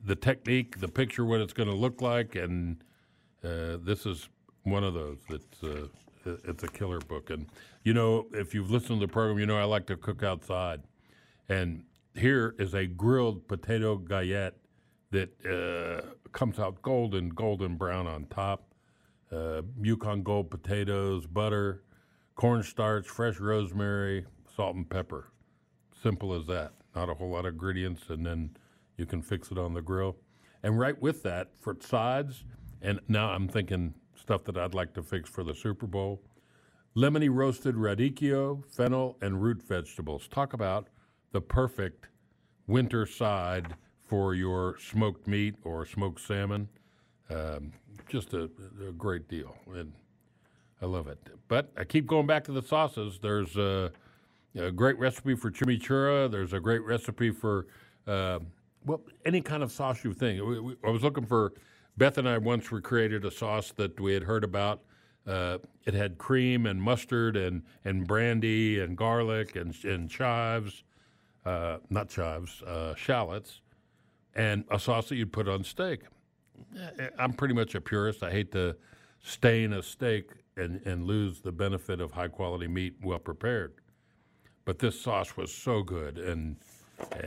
the 0.04 0.16
technique, 0.16 0.80
the 0.80 0.88
picture, 0.88 1.24
what 1.24 1.40
it's 1.40 1.52
going 1.52 1.68
to 1.68 1.74
look 1.74 2.02
like, 2.02 2.34
and 2.34 2.82
uh, 3.44 3.78
this 3.80 4.04
is 4.04 4.28
one 4.64 4.84
of 4.84 4.94
those 4.94 5.18
that's 5.28 5.62
uh, 5.62 5.86
it's 6.26 6.62
a 6.62 6.68
killer 6.68 7.00
book. 7.00 7.30
And 7.30 7.46
you 7.84 7.94
know, 7.94 8.26
if 8.32 8.54
you've 8.54 8.70
listened 8.70 9.00
to 9.00 9.06
the 9.06 9.12
program, 9.12 9.38
you 9.38 9.46
know 9.46 9.58
I 9.58 9.64
like 9.64 9.86
to 9.86 9.96
cook 9.96 10.22
outside. 10.22 10.82
And 11.48 11.84
here 12.14 12.54
is 12.58 12.74
a 12.74 12.86
grilled 12.86 13.46
potato 13.48 13.96
galette 13.96 14.54
that 15.10 15.30
uh, 15.46 16.28
comes 16.32 16.58
out 16.58 16.80
golden, 16.82 17.28
golden 17.30 17.76
brown 17.76 18.06
on 18.06 18.26
top. 18.26 18.64
Uh, 19.30 19.62
Yukon 19.80 20.22
Gold 20.22 20.50
potatoes, 20.50 21.26
butter, 21.26 21.82
cornstarch, 22.34 23.06
fresh 23.06 23.38
rosemary, 23.38 24.26
salt 24.54 24.76
and 24.76 24.88
pepper. 24.88 25.28
Simple 26.02 26.34
as 26.34 26.46
that. 26.46 26.72
Not 26.94 27.08
a 27.08 27.14
whole 27.14 27.30
lot 27.30 27.46
of 27.46 27.54
ingredients, 27.54 28.02
and 28.08 28.26
then 28.26 28.50
you 28.96 29.06
can 29.06 29.22
fix 29.22 29.50
it 29.50 29.58
on 29.58 29.72
the 29.74 29.80
grill. 29.80 30.16
And 30.62 30.78
right 30.78 31.00
with 31.00 31.22
that, 31.22 31.48
for 31.58 31.76
sides, 31.80 32.44
and 32.82 33.00
now 33.08 33.30
I'm 33.30 33.48
thinking 33.48 33.94
stuff 34.22 34.44
that 34.44 34.56
I'd 34.56 34.72
like 34.72 34.94
to 34.94 35.02
fix 35.02 35.28
for 35.28 35.42
the 35.42 35.54
Super 35.54 35.86
Bowl 35.86 36.22
lemony 36.96 37.28
roasted 37.30 37.74
radicchio, 37.74 38.62
fennel, 38.70 39.16
and 39.20 39.42
root 39.42 39.62
vegetables. 39.62 40.28
Talk 40.28 40.52
about 40.52 40.88
the 41.32 41.40
perfect 41.40 42.08
winter 42.66 43.06
side 43.06 43.74
for 44.04 44.34
your 44.34 44.76
smoked 44.78 45.26
meat 45.26 45.54
or 45.64 45.86
smoked 45.86 46.20
salmon. 46.20 46.68
Um, 47.30 47.72
just 48.08 48.34
a, 48.34 48.50
a, 48.86 48.92
great 48.92 49.26
deal, 49.26 49.56
and 49.74 49.92
I 50.82 50.86
love 50.86 51.08
it. 51.08 51.18
But 51.48 51.70
I 51.78 51.84
keep 51.84 52.06
going 52.06 52.26
back 52.26 52.44
to 52.44 52.52
the 52.52 52.60
sauces. 52.60 53.18
There's 53.22 53.56
a, 53.56 53.90
a 54.54 54.70
great 54.70 54.98
recipe 54.98 55.34
for 55.34 55.50
chimichurri. 55.50 56.30
There's 56.30 56.52
a 56.52 56.60
great 56.60 56.82
recipe 56.84 57.30
for 57.30 57.66
uh, 58.06 58.40
well 58.84 59.00
any 59.24 59.40
kind 59.40 59.62
of 59.62 59.72
sauce 59.72 60.04
you 60.04 60.12
think. 60.12 60.40
I 60.84 60.90
was 60.90 61.02
looking 61.02 61.26
for. 61.26 61.54
Beth 61.96 62.18
and 62.18 62.28
I 62.28 62.38
once 62.38 62.72
recreated 62.72 63.24
a 63.24 63.30
sauce 63.30 63.72
that 63.76 64.00
we 64.00 64.14
had 64.14 64.24
heard 64.24 64.44
about 64.44 64.82
uh, 65.26 65.58
it 65.84 65.94
had 65.94 66.18
cream 66.18 66.66
and 66.66 66.82
mustard 66.82 67.36
and, 67.36 67.62
and 67.84 68.06
brandy 68.06 68.80
and 68.80 68.96
garlic 68.96 69.56
and, 69.56 69.74
and 69.84 70.10
chives, 70.10 70.82
uh, 71.44 71.78
not 71.90 72.08
chives, 72.08 72.62
uh, 72.62 72.94
shallots, 72.94 73.60
and 74.34 74.64
a 74.70 74.78
sauce 74.78 75.08
that 75.08 75.16
you'd 75.16 75.32
put 75.32 75.48
on 75.48 75.62
steak. 75.62 76.02
I'm 77.18 77.32
pretty 77.32 77.54
much 77.54 77.74
a 77.74 77.80
purist. 77.80 78.22
I 78.22 78.30
hate 78.30 78.52
to 78.52 78.76
stain 79.22 79.72
a 79.72 79.82
steak 79.82 80.30
and, 80.56 80.84
and 80.86 81.04
lose 81.04 81.40
the 81.40 81.52
benefit 81.52 82.00
of 82.00 82.12
high 82.12 82.28
quality 82.28 82.66
meat 82.66 82.94
well 83.02 83.18
prepared. 83.18 83.74
But 84.64 84.78
this 84.78 85.00
sauce 85.00 85.36
was 85.36 85.52
so 85.52 85.82
good, 85.82 86.18
and 86.18 86.56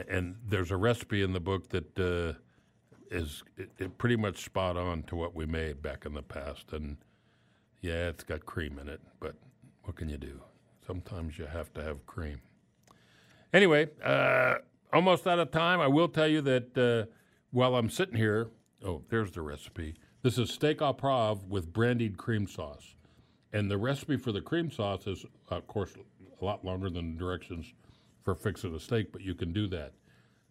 and 0.08 0.38
there's 0.48 0.72
a 0.72 0.78
recipe 0.78 1.22
in 1.22 1.34
the 1.34 1.40
book 1.42 1.68
that 1.70 2.00
uh, 2.00 2.40
is 3.12 3.44
it, 3.58 3.70
it 3.78 3.98
pretty 3.98 4.16
much 4.16 4.44
spot 4.44 4.78
on 4.78 5.04
to 5.04 5.16
what 5.16 5.36
we 5.36 5.46
made 5.46 5.82
back 5.82 6.06
in 6.06 6.14
the 6.14 6.22
past, 6.22 6.72
and 6.72 6.98
yeah, 7.82 8.10
it's 8.10 8.24
got 8.24 8.46
cream 8.46 8.80
in 8.80 8.90
it, 8.90 9.02
but 9.20 9.36
what 9.84 9.96
can 9.96 10.10
you 10.10 10.18
do? 10.18 10.42
Sometimes 10.86 11.38
you 11.38 11.46
have 11.46 11.74
to 11.74 11.84
have 11.84 12.06
cream. 12.06 12.40
Anyway, 13.54 13.88
uh, 14.04 14.56
almost 14.92 15.28
out 15.28 15.40
of 15.40 15.52
time. 15.52 15.80
I 15.80 15.88
will 15.88 16.08
tell 16.08 16.28
you 16.28 16.42
that 16.42 16.78
uh, 16.78 17.12
while 17.52 17.76
I'm 17.76 17.90
sitting 17.90 18.16
here, 18.16 18.50
oh, 18.84 19.02
there's 19.10 19.32
the 19.32 19.42
recipe. 19.42 19.96
This 20.24 20.38
is 20.38 20.50
steak 20.50 20.82
au 20.82 20.94
poivre 20.94 21.48
with 21.48 21.72
brandied 21.72 22.18
cream 22.18 22.48
sauce. 22.48 22.96
And 23.54 23.70
the 23.70 23.78
recipe 23.78 24.18
for 24.18 24.32
the 24.32 24.42
cream 24.42 24.72
sauce 24.72 25.08
is, 25.08 25.26
of 25.50 25.68
course, 25.68 25.94
a 26.42 26.46
lot 26.46 26.66
longer 26.66 26.90
than 26.90 27.14
the 27.14 27.20
directions 27.20 27.72
for 28.24 28.36
fixing 28.36 28.76
a 28.76 28.80
steak, 28.80 29.12
but 29.12 29.22
you 29.22 29.36
can 29.36 29.54
do 29.54 29.68
that. 29.68 29.94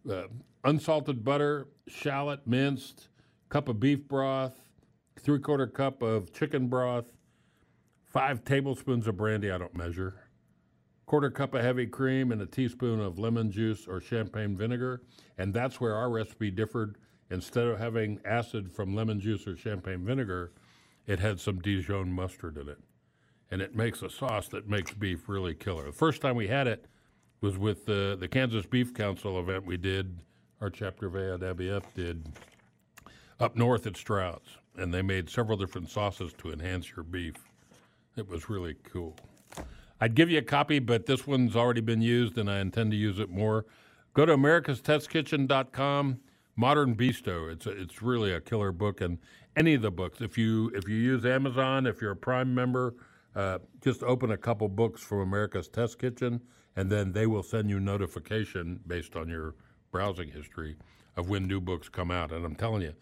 Uh, 0.08 0.24
unsalted 0.64 1.24
butter, 1.24 1.66
shallot 1.88 2.46
minced, 2.46 3.08
cup 3.48 3.68
of 3.68 3.80
beef 3.80 4.06
broth, 4.06 4.54
three 5.18 5.38
quarter 5.38 5.66
cup 5.66 6.02
of 6.02 6.32
chicken 6.32 6.68
broth, 6.68 7.06
five 8.04 8.44
tablespoons 8.44 9.06
of 9.06 9.16
brandy, 9.16 9.50
I 9.50 9.58
don't 9.58 9.74
measure, 9.74 10.14
quarter 11.06 11.30
cup 11.30 11.54
of 11.54 11.62
heavy 11.62 11.86
cream, 11.86 12.32
and 12.32 12.42
a 12.42 12.46
teaspoon 12.46 13.00
of 13.00 13.18
lemon 13.18 13.50
juice 13.50 13.86
or 13.86 14.00
champagne 14.00 14.56
vinegar. 14.56 15.02
And 15.38 15.54
that's 15.54 15.80
where 15.80 15.94
our 15.94 16.10
recipe 16.10 16.50
differed. 16.50 16.96
Instead 17.30 17.66
of 17.66 17.78
having 17.78 18.20
acid 18.24 18.70
from 18.70 18.94
lemon 18.94 19.18
juice 19.18 19.46
or 19.46 19.56
champagne 19.56 20.04
vinegar, 20.04 20.52
it 21.06 21.18
had 21.18 21.40
some 21.40 21.60
Dijon 21.60 22.12
mustard 22.12 22.58
in 22.58 22.68
it. 22.68 22.78
And 23.50 23.62
it 23.62 23.74
makes 23.74 24.02
a 24.02 24.10
sauce 24.10 24.48
that 24.48 24.68
makes 24.68 24.92
beef 24.92 25.28
really 25.28 25.54
killer. 25.54 25.86
The 25.86 25.92
first 25.92 26.20
time 26.20 26.36
we 26.36 26.48
had 26.48 26.66
it 26.66 26.86
was 27.44 27.58
with 27.58 27.84
the, 27.84 28.16
the 28.18 28.26
Kansas 28.26 28.64
Beef 28.64 28.94
Council 28.94 29.38
event 29.38 29.66
we 29.66 29.76
did, 29.76 30.18
our 30.62 30.70
chapter 30.70 31.08
of 31.08 31.12
AIWF 31.12 31.82
did 31.94 32.24
up 33.38 33.54
north 33.54 33.86
at 33.86 33.98
Stroud's. 33.98 34.48
And 34.78 34.94
they 34.94 35.02
made 35.02 35.28
several 35.28 35.58
different 35.58 35.90
sauces 35.90 36.32
to 36.38 36.52
enhance 36.52 36.90
your 36.96 37.04
beef. 37.04 37.34
It 38.16 38.26
was 38.26 38.48
really 38.48 38.76
cool. 38.82 39.14
I'd 40.00 40.14
give 40.14 40.30
you 40.30 40.38
a 40.38 40.42
copy, 40.42 40.78
but 40.78 41.04
this 41.04 41.26
one's 41.26 41.54
already 41.54 41.82
been 41.82 42.00
used 42.00 42.38
and 42.38 42.50
I 42.50 42.60
intend 42.60 42.92
to 42.92 42.96
use 42.96 43.18
it 43.18 43.28
more. 43.28 43.66
Go 44.14 44.24
to 44.24 44.34
americastestkitchen.com, 44.34 46.20
Modern 46.56 46.94
Bistro. 46.94 47.52
It's 47.52 47.66
a, 47.66 47.70
it's 47.70 48.00
really 48.00 48.32
a 48.32 48.40
killer 48.40 48.72
book, 48.72 49.02
and 49.02 49.18
any 49.54 49.74
of 49.74 49.82
the 49.82 49.90
books. 49.90 50.22
If 50.22 50.38
you 50.38 50.70
if 50.74 50.88
you 50.88 50.96
use 50.96 51.26
Amazon, 51.26 51.86
if 51.86 52.00
you're 52.00 52.12
a 52.12 52.16
Prime 52.16 52.54
member, 52.54 52.94
uh, 53.36 53.58
just 53.82 54.02
open 54.02 54.30
a 54.30 54.36
couple 54.36 54.68
books 54.68 55.02
from 55.02 55.20
America's 55.20 55.68
Test 55.68 55.98
Kitchen, 55.98 56.40
and 56.76 56.90
then 56.90 57.12
they 57.12 57.26
will 57.26 57.42
send 57.42 57.70
you 57.70 57.80
notification 57.80 58.80
based 58.86 59.16
on 59.16 59.28
your 59.28 59.54
browsing 59.90 60.28
history 60.30 60.76
of 61.16 61.28
when 61.28 61.46
new 61.46 61.60
books 61.60 61.88
come 61.88 62.10
out. 62.10 62.32
And 62.32 62.44
I'm 62.44 62.56
telling 62.56 62.82
you, 62.82 62.94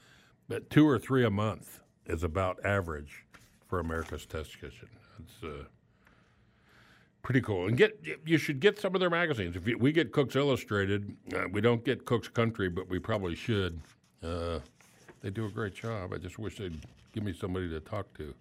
but 0.49 0.69
two 0.71 0.87
or 0.87 0.99
three 0.99 1.25
a 1.25 1.31
month 1.31 1.81
is 2.07 2.23
about 2.23 2.65
average 2.65 3.25
for 3.69 3.81
America's 3.81 4.27
Test 4.27 4.61
Kitchen. 4.61 4.89
It's 5.19 5.43
uh, 5.43 5.65
pretty 7.23 7.41
cool. 7.41 7.69
And 7.69 7.77
get 7.77 7.99
you 8.27 8.37
should 8.37 8.61
get 8.61 8.79
some 8.79 8.95
of 8.95 9.01
their 9.01 9.11
magazines. 9.11 9.57
If 9.57 9.67
you, 9.67 9.79
we 9.79 9.93
get 9.93 10.13
Cooks 10.13 10.37
Illustrated, 10.37 11.17
uh, 11.35 11.45
we 11.51 11.61
don't 11.61 11.85
get 11.85 12.05
Cooks 12.05 12.29
Country, 12.29 12.69
but 12.69 12.89
we 12.89 12.99
probably 12.99 13.35
should. 13.35 13.81
Uh, 14.23 14.59
they 15.23 15.31
do 15.31 15.47
a 15.47 15.51
great 15.51 15.75
job. 15.75 16.13
I 16.13 16.19
just 16.19 16.39
wish 16.39 16.59
they'd 16.59 16.79
give 17.13 17.25
me 17.25 17.33
somebody 17.33 17.69
to 17.71 17.81
talk 17.81 18.13
to. 18.19 18.35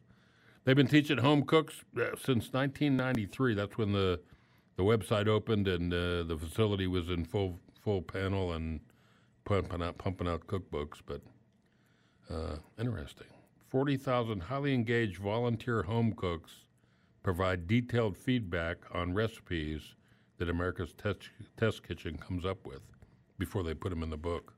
They've 0.64 0.76
been 0.76 0.88
teaching 0.88 1.18
home 1.18 1.44
cooks 1.44 1.84
uh, 1.98 2.16
since 2.18 2.52
1993. 2.54 3.56
That's 3.56 3.78
when 3.78 3.94
the 3.94 4.20
the 4.82 4.88
website 4.88 5.28
opened 5.28 5.68
and 5.68 5.94
uh, 5.94 6.24
the 6.24 6.36
facility 6.36 6.88
was 6.88 7.10
in 7.10 7.24
full 7.24 7.60
full 7.84 8.02
panel 8.02 8.54
and 8.54 8.80
pumping 9.46 9.84
out 9.84 9.98
pumping 10.00 10.28
out 10.28 10.48
cookbooks. 10.48 11.02
But 11.06 11.22
uh, 12.28 12.56
interesting. 12.80 13.28
Forty 13.70 13.96
thousand 13.96 14.42
highly 14.42 14.74
engaged 14.74 15.20
volunteer 15.20 15.84
home 15.84 16.14
cooks 16.14 16.52
provide 17.22 17.68
detailed 17.68 18.18
feedback 18.18 18.78
on 18.92 19.14
recipes 19.14 19.94
that 20.40 20.50
America's 20.50 20.94
Test, 20.94 21.30
Test 21.58 21.88
Kitchen 21.88 22.18
comes 22.18 22.44
up 22.44 22.66
with 22.66 22.82
before 23.38 23.62
they 23.62 23.76
put 23.76 23.92
them 23.92 24.02
in 24.02 24.10
the 24.10 24.18
book. 24.18 24.52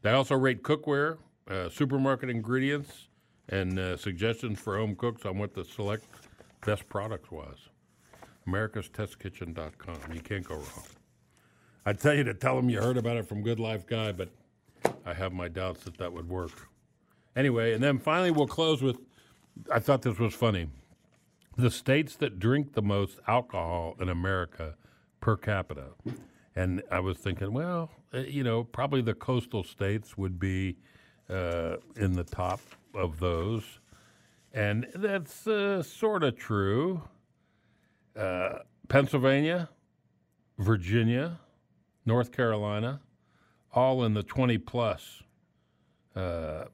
They 0.00 0.12
also 0.12 0.36
rate 0.36 0.62
cookware, 0.62 1.18
uh, 1.50 1.68
supermarket 1.68 2.30
ingredients, 2.30 3.08
and 3.50 3.78
uh, 3.78 3.98
suggestions 3.98 4.58
for 4.58 4.78
home 4.78 4.96
cooks 4.96 5.26
on 5.26 5.36
what 5.36 5.52
the 5.52 5.66
select 5.66 6.06
best 6.64 6.88
products 6.88 7.30
was. 7.30 7.68
AmericasTestKitchen.com. 8.46 10.12
You 10.12 10.20
can't 10.20 10.44
go 10.44 10.56
wrong. 10.56 10.84
I'd 11.86 12.00
tell 12.00 12.14
you 12.14 12.24
to 12.24 12.34
tell 12.34 12.56
them 12.56 12.70
you 12.70 12.80
heard 12.80 12.96
about 12.96 13.16
it 13.16 13.26
from 13.26 13.42
Good 13.42 13.60
Life 13.60 13.86
Guy, 13.86 14.12
but 14.12 14.30
I 15.04 15.12
have 15.12 15.32
my 15.32 15.48
doubts 15.48 15.84
that 15.84 15.98
that 15.98 16.12
would 16.12 16.28
work. 16.28 16.68
Anyway, 17.36 17.74
and 17.74 17.82
then 17.82 17.98
finally 17.98 18.30
we'll 18.30 18.46
close 18.46 18.82
with 18.82 18.98
I 19.72 19.78
thought 19.78 20.02
this 20.02 20.18
was 20.18 20.34
funny. 20.34 20.68
The 21.56 21.70
states 21.70 22.16
that 22.16 22.38
drink 22.38 22.74
the 22.74 22.82
most 22.82 23.20
alcohol 23.28 23.94
in 24.00 24.08
America 24.08 24.74
per 25.20 25.36
capita. 25.36 25.90
And 26.56 26.82
I 26.90 27.00
was 27.00 27.18
thinking, 27.18 27.52
well, 27.52 27.90
uh, 28.12 28.18
you 28.18 28.44
know, 28.44 28.64
probably 28.64 29.02
the 29.02 29.14
coastal 29.14 29.64
states 29.64 30.16
would 30.16 30.38
be 30.38 30.76
uh, 31.30 31.76
in 31.96 32.12
the 32.12 32.24
top 32.24 32.60
of 32.94 33.20
those. 33.20 33.80
And 34.52 34.86
that's 34.94 35.46
uh, 35.46 35.82
sort 35.82 36.22
of 36.22 36.36
true. 36.36 37.02
Uh, 38.16 38.58
Pennsylvania, 38.88 39.68
Virginia, 40.58 41.40
North 42.06 42.32
Carolina, 42.32 43.00
all 43.72 44.04
in 44.04 44.14
the 44.14 44.22
20 44.22 44.58
plus, 44.58 45.22
uh, 46.14 46.64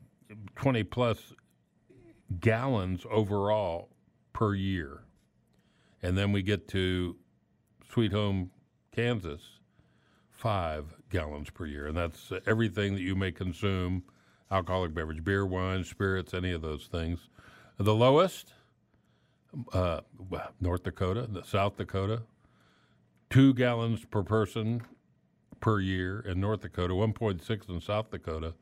20 0.57 0.85
plus 0.85 1.33
gallons 2.41 3.05
overall 3.11 3.89
per 4.33 4.55
year. 4.55 5.03
And 6.03 6.17
then 6.17 6.33
we 6.33 6.43
get 6.43 6.69
to 6.69 7.17
Sweet 7.93 8.13
Home, 8.13 8.51
Kansas, 8.95 9.43
five 10.31 10.97
gallons 11.11 11.51
per 11.51 11.67
year. 11.67 11.87
And 11.87 11.97
that's 11.97 12.33
everything 12.47 12.95
that 12.95 13.03
you 13.03 13.15
may 13.15 13.33
consume 13.33 14.03
alcoholic 14.51 14.95
beverage, 14.95 15.23
beer, 15.23 15.47
wine, 15.47 15.85
spirits, 15.85 16.35
any 16.35 16.53
of 16.53 16.63
those 16.63 16.87
things. 16.87 17.29
The 17.79 17.95
lowest, 17.95 18.53
uh, 19.73 20.01
North 20.61 20.83
Dakota, 20.83 21.27
the 21.31 21.43
South 21.43 21.77
Dakota, 21.77 22.23
two 23.29 23.55
gallons 23.55 24.05
per 24.05 24.23
person 24.23 24.83
per 25.61 25.81
year 25.81 26.21
in 26.21 26.41
North 26.41 26.61
Dakota, 26.61 26.95
1.6 26.95 27.69
in 27.69 27.81
South 27.81 28.11
Dakota. 28.11 28.55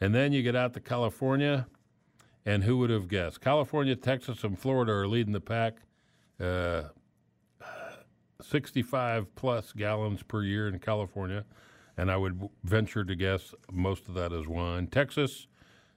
And 0.00 0.14
then 0.14 0.32
you 0.32 0.42
get 0.42 0.56
out 0.56 0.74
to 0.74 0.80
California, 0.80 1.66
and 2.46 2.64
who 2.64 2.78
would 2.78 2.90
have 2.90 3.08
guessed? 3.08 3.40
California, 3.40 3.96
Texas, 3.96 4.44
and 4.44 4.58
Florida 4.58 4.92
are 4.92 5.08
leading 5.08 5.32
the 5.32 5.40
pack. 5.40 5.78
Uh, 6.40 6.84
65 8.40 9.34
plus 9.34 9.72
gallons 9.72 10.22
per 10.22 10.44
year 10.44 10.68
in 10.68 10.78
California 10.78 11.44
and 11.98 12.12
I 12.12 12.16
would 12.16 12.48
venture 12.62 13.04
to 13.04 13.14
guess 13.16 13.52
most 13.70 14.08
of 14.08 14.14
that 14.14 14.32
is 14.32 14.46
wine. 14.46 14.86
Texas, 14.86 15.48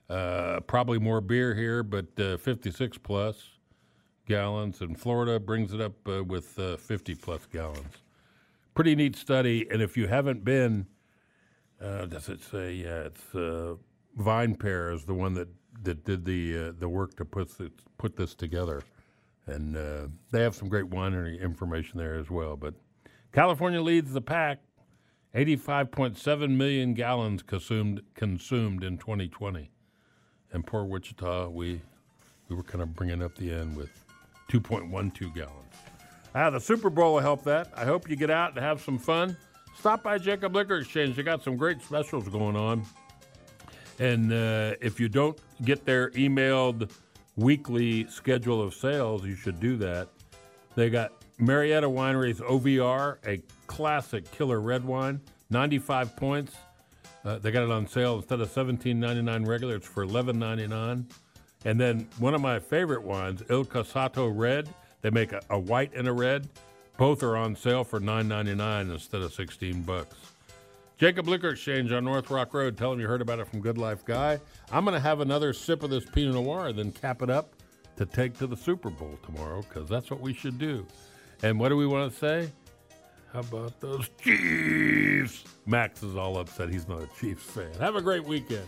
uh, 0.10 0.60
probably 0.62 0.98
more 0.98 1.22
beer 1.22 1.54
here, 1.54 1.84
but 1.84 2.20
uh, 2.20 2.38
56 2.38 2.98
plus 2.98 3.60
gallons, 4.32 4.80
and 4.80 4.98
Florida 4.98 5.40
brings 5.40 5.74
it 5.74 5.82
up 5.82 6.08
uh, 6.08 6.24
with 6.24 6.58
uh, 6.58 6.78
50 6.78 7.16
plus 7.16 7.46
gallons. 7.52 7.98
Pretty 8.74 8.96
neat 8.96 9.18
study, 9.18 9.68
and 9.70 9.82
if 9.82 9.98
you 9.98 10.08
haven't 10.08 10.46
been, 10.46 10.86
uh, 11.82 12.06
does 12.06 12.30
it 12.30 12.42
say? 12.42 12.74
Yeah, 12.74 13.02
it's 13.02 13.36
uh, 13.36 13.76
VinePair 14.18 14.94
is 14.94 15.04
the 15.04 15.14
one 15.14 15.34
that, 15.34 15.50
that 15.84 16.06
did 16.06 16.24
the 16.24 16.74
the 16.80 16.88
work 16.88 17.18
to 17.18 17.26
put 17.26 17.58
this, 17.58 17.72
put 17.98 18.16
this 18.16 18.34
together, 18.34 18.84
and 19.48 19.76
they 20.32 20.42
have 20.42 20.56
some 20.56 20.70
great 20.70 20.90
winery 20.90 21.42
information 21.42 22.00
there 22.00 22.16
as 22.16 22.30
well. 22.30 22.56
But 22.56 22.76
California 23.34 23.82
leads 23.82 24.14
the 24.14 24.22
pack 24.22 24.60
85.7 25.36 26.56
million 26.56 26.94
gallons 26.94 27.44
consumed 27.44 28.02
consumed 28.16 28.84
in 28.84 28.98
2020. 28.98 29.72
And 30.54 30.66
poor 30.66 30.86
Wichita, 30.86 31.50
we 31.50 31.82
we 32.48 32.56
were 32.56 32.64
kind 32.64 32.82
of 32.82 32.94
bringing 32.96 33.22
up 33.24 33.36
the 33.36 33.52
end 33.52 33.76
with 33.76 33.90
2.12 34.52 35.34
gallons. 35.34 35.56
Ah, 36.36 36.50
the 36.50 36.60
Super 36.60 36.90
Bowl 36.90 37.14
will 37.14 37.22
help 37.22 37.44
that. 37.44 37.72
I 37.76 37.86
hope 37.86 38.10
you 38.10 38.16
get 38.16 38.30
out 38.30 38.52
and 38.56 38.60
have 38.64 38.82
some 38.82 38.98
fun. 38.98 39.38
Stop 39.78 40.04
by 40.04 40.18
Jacob 40.18 40.56
Liquor 40.56 40.78
Exchange. 40.78 41.16
They 41.16 41.24
got 41.24 41.44
some 41.44 41.58
great 41.58 41.82
specials 41.82 42.28
going 42.28 42.56
on. 42.56 42.86
And 44.00 44.32
uh, 44.32 44.76
if 44.82 45.00
you 45.00 45.10
don't 45.10 45.40
get 45.64 45.86
their 45.86 46.10
emailed 46.12 46.92
weekly 47.36 48.08
schedule 48.08 48.62
of 48.62 48.74
sales, 48.74 49.26
you 49.26 49.36
should 49.36 49.60
do 49.60 49.78
that. 49.78 50.10
They 50.76 50.90
got 50.90 51.14
Marietta 51.38 51.88
Winery's 51.88 52.40
OVR, 52.40 53.18
a 53.26 53.42
classic 53.68 54.30
killer 54.32 54.60
red 54.60 54.84
wine, 54.86 55.20
95 55.50 56.16
points. 56.16 56.56
Uh, 57.24 57.38
they 57.40 57.52
got 57.52 57.64
it 57.64 57.72
on 57.72 57.88
sale 57.88 58.16
instead 58.18 58.42
of 58.42 58.50
$17.99 58.50 59.48
regular, 59.48 59.76
it's 59.76 59.88
for 59.88 60.06
$11.99. 60.06 61.06
And 61.66 61.80
then 61.80 62.08
one 62.18 62.34
of 62.34 62.42
my 62.42 62.60
favorite 62.60 63.04
wines, 63.04 63.44
Il 63.50 63.66
Casato 63.66 64.32
Red. 64.34 64.70
They 65.02 65.10
make 65.10 65.32
a, 65.32 65.42
a 65.50 65.60
white 65.60 65.94
and 65.96 66.08
a 66.08 66.14
red. 66.14 66.50
Both 66.98 67.24
are 67.24 67.36
on 67.36 67.56
sale 67.56 67.84
for 67.84 68.00
$9.99 68.00 68.92
instead 68.92 69.22
of 69.22 69.34
16 69.34 69.82
bucks. 69.84 70.16
Jacob 70.98 71.28
Liquor 71.28 71.50
Exchange 71.50 71.92
on 71.92 72.06
North 72.06 72.30
Rock 72.30 72.54
Road. 72.54 72.78
Tell 72.78 72.92
them 72.92 73.00
you 73.00 73.08
heard 73.08 73.22
about 73.22 73.40
it 73.40 73.48
from 73.48 73.60
Good 73.60 73.80
Life 73.80 74.06
Guy. 74.06 74.40
I'm 74.72 74.86
going 74.86 74.94
to 74.94 75.00
have 75.00 75.20
another 75.20 75.52
sip 75.52 75.82
of 75.82 75.90
this 75.90 76.06
Pinot 76.06 76.36
Noir, 76.36 76.68
and 76.68 76.78
then 76.78 76.92
cap 76.92 77.24
it 77.24 77.30
up 77.32 77.56
to 77.98 78.06
take 78.06 78.38
to 78.38 78.46
the 78.46 78.56
Super 78.56 78.92
Bowl 78.92 79.18
tomorrow 79.26 79.64
because 79.64 79.90
that's 79.90 80.12
what 80.12 80.22
we 80.22 80.34
should 80.34 80.60
do. 80.60 80.86
And 81.42 81.60
what 81.60 81.70
do 81.70 81.78
we 81.78 81.88
want 81.88 82.12
to 82.12 82.20
say? 82.20 82.52
How 83.34 83.40
about 83.40 83.80
those 83.80 84.10
Chiefs? 84.22 85.44
Max 85.66 86.04
is 86.04 86.16
all 86.16 86.38
upset. 86.38 86.70
He's 86.70 86.88
not 86.88 87.02
a 87.02 87.10
Chiefs 87.20 87.46
fan. 87.46 87.72
Have 87.80 87.96
a 87.96 88.02
great 88.02 88.24
weekend. 88.24 88.68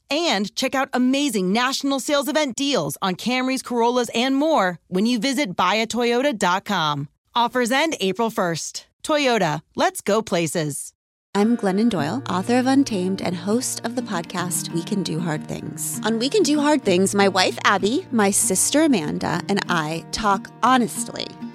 and 0.11 0.53
check 0.55 0.75
out 0.75 0.89
amazing 0.93 1.51
national 1.51 1.99
sales 1.99 2.27
event 2.27 2.55
deals 2.55 2.97
on 3.01 3.15
Camrys, 3.15 3.63
Corollas, 3.63 4.11
and 4.13 4.35
more 4.35 4.77
when 4.89 5.07
you 5.07 5.17
visit 5.17 5.55
buyatoyota.com. 5.55 7.07
Offers 7.33 7.71
end 7.71 7.95
April 7.99 8.29
1st. 8.29 8.85
Toyota, 9.03 9.61
let's 9.75 10.01
go 10.01 10.21
places. 10.21 10.93
I'm 11.33 11.55
Glennon 11.55 11.89
Doyle, 11.89 12.21
author 12.27 12.59
of 12.59 12.67
Untamed 12.67 13.21
and 13.21 13.33
host 13.33 13.85
of 13.85 13.95
the 13.95 14.01
podcast 14.01 14.73
We 14.73 14.83
Can 14.83 15.01
Do 15.01 15.17
Hard 15.17 15.47
Things. 15.47 16.01
On 16.03 16.19
We 16.19 16.27
Can 16.27 16.43
Do 16.43 16.59
Hard 16.59 16.83
Things, 16.83 17.15
my 17.15 17.29
wife 17.29 17.57
Abby, 17.63 18.05
my 18.11 18.31
sister 18.31 18.83
Amanda, 18.83 19.41
and 19.47 19.61
I 19.69 20.03
talk 20.11 20.49
honestly 20.61 21.25